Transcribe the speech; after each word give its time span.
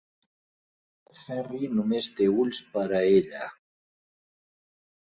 El 1.11 1.19
Ferri 1.25 1.69
només 1.81 2.09
té 2.17 2.29
ulls 2.41 2.63
per 2.73 2.89
a 2.91 3.05
ella. 3.21 3.47